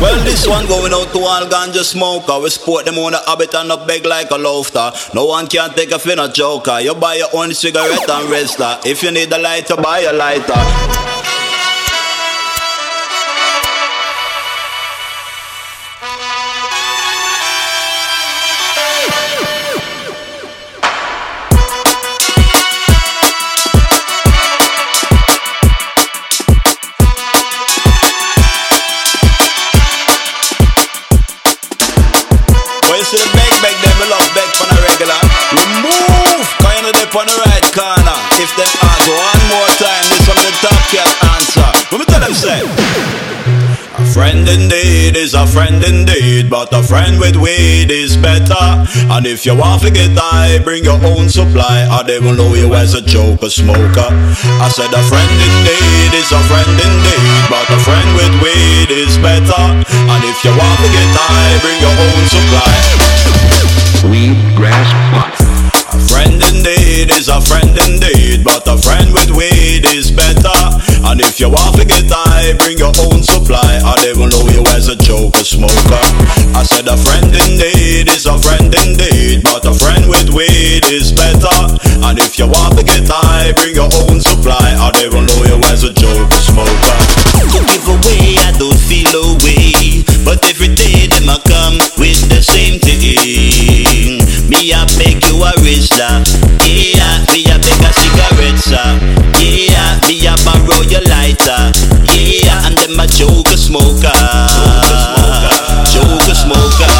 [0.00, 2.38] Well, this one going out to all ganja smoker.
[2.38, 4.92] We sport them on the habit and not beg like a lofter.
[5.12, 6.78] No one can take a fin joker.
[6.78, 8.78] You buy your own cigarette and rester.
[8.84, 11.07] If you need a lighter, buy a lighter.
[37.18, 38.18] On the right corner.
[38.38, 41.66] If them ask one more time, this from the top cat answer.
[41.90, 42.62] Let me tell them say.
[43.98, 48.86] A friend indeed is a friend indeed, but a friend with weed is better.
[49.10, 52.54] And if you want to get high, bring your own supply, or they will know
[52.54, 54.10] you as a joker smoker.
[54.62, 59.18] I said a friend indeed is a friend indeed, but a friend with weed is
[59.18, 59.64] better.
[59.82, 63.07] And if you want to get high, bring your own supply.
[67.38, 70.58] A friend indeed, but a friend with weed is better.
[71.06, 73.78] And if you want to get high, bring your own supply.
[73.78, 76.02] I don't know you as a joker smoker.
[76.58, 81.12] I said a friend indeed is a friend indeed, but a friend with weed is
[81.14, 81.58] better.
[82.02, 84.74] And if you want to get high, bring your own supply.
[84.74, 85.94] I don't know you as a
[100.66, 101.72] borrow your lighter.
[102.18, 104.10] Yeah, and them a joke smoker
[105.86, 106.90] Joke smoker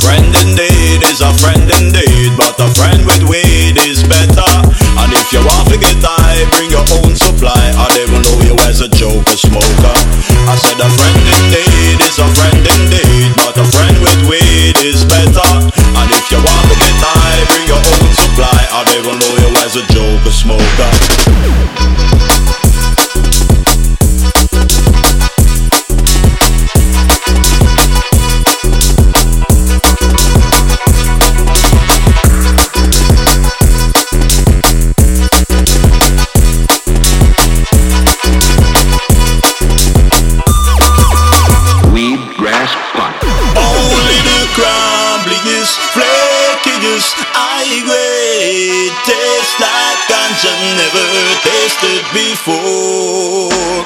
[0.00, 4.52] Friend indeed is a friend indeed But a friend with weed is better.
[5.02, 7.72] And if you want to get high, bring your own supply.
[7.74, 9.96] I never know you as a joker smoker.
[10.46, 15.02] I said a friend indeed is a friend indeed But a friend with weed is
[15.04, 15.50] better.
[15.74, 18.58] And if you want to get high, bring your own supply.
[18.70, 19.31] I never know
[50.76, 51.08] never
[51.42, 53.84] tasted before.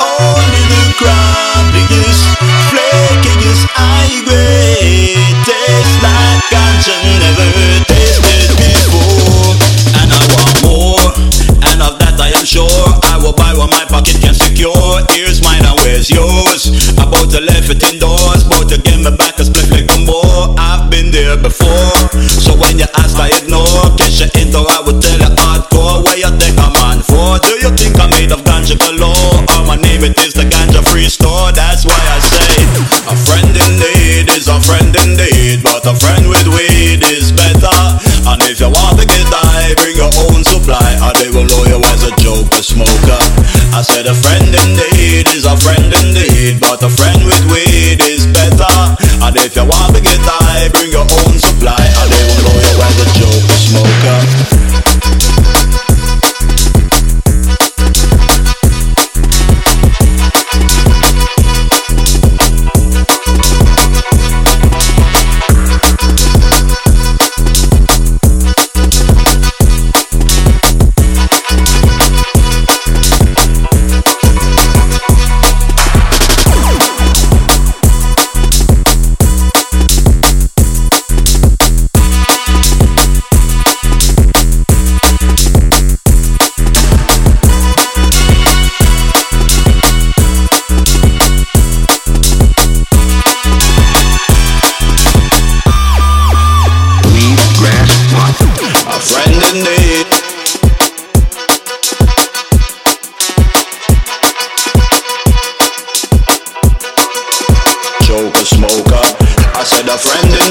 [0.00, 2.24] Only the crumbliest,
[2.70, 7.89] flakiest high grade tastes like ganja never
[28.00, 29.44] I'm made of ganja galore?
[29.52, 31.52] Or my name it is the ganja free store.
[31.52, 32.56] That's why I say
[33.12, 37.76] a friend indeed is a friend indeed, but a friend with weed is better.
[38.24, 41.64] And if you want to get high, bring your own supply, or they will know
[41.68, 43.20] you as a joker smoker.
[43.76, 48.24] I said a friend indeed is a friend indeed, but a friend with weed is
[48.32, 48.76] better.
[49.20, 52.58] And if you want to get high, bring your own supply, or they will know
[52.64, 54.59] you as a joker smoker.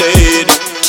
[0.00, 0.79] need